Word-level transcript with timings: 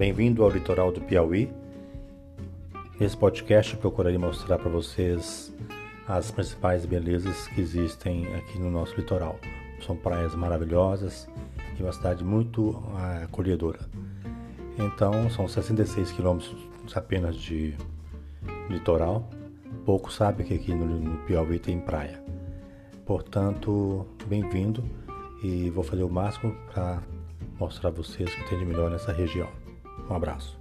Bem-vindo 0.00 0.42
ao 0.42 0.48
litoral 0.48 0.90
do 0.90 0.98
Piauí. 1.02 1.52
Nesse 2.98 3.14
podcast 3.14 3.74
eu 3.74 3.78
procurarei 3.78 4.16
mostrar 4.16 4.58
para 4.58 4.70
vocês 4.70 5.54
as 6.08 6.30
principais 6.30 6.86
belezas 6.86 7.46
que 7.48 7.60
existem 7.60 8.26
aqui 8.34 8.58
no 8.58 8.70
nosso 8.70 8.96
litoral. 8.96 9.38
São 9.84 9.94
praias 9.94 10.34
maravilhosas 10.34 11.28
e 11.78 11.82
uma 11.82 11.92
cidade 11.92 12.24
muito 12.24 12.82
ah, 12.94 13.24
acolhedora. 13.24 13.80
Então, 14.78 15.28
são 15.28 15.46
66 15.46 16.12
quilômetros 16.12 16.56
apenas 16.94 17.36
de 17.36 17.76
litoral. 18.70 19.28
Pouco 19.84 20.10
sabe 20.10 20.44
que 20.44 20.54
aqui 20.54 20.74
no 20.74 21.18
Piauí 21.26 21.58
tem 21.58 21.78
praia. 21.78 22.24
Portanto, 23.04 24.06
bem-vindo 24.26 24.82
e 25.42 25.68
vou 25.68 25.84
fazer 25.84 26.04
o 26.04 26.08
máximo 26.08 26.56
para 26.72 27.02
mostrar 27.58 27.90
a 27.90 27.92
vocês 27.92 28.32
o 28.32 28.36
que 28.38 28.48
tem 28.48 28.60
de 28.60 28.64
melhor 28.64 28.90
nessa 28.90 29.12
região. 29.12 29.60
Um 30.10 30.16
abraço. 30.16 30.58